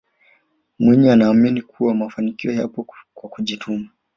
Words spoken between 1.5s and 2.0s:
kuwa